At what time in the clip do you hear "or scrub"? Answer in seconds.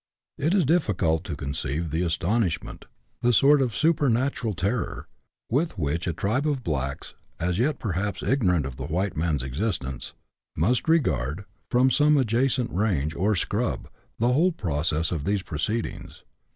13.15-13.89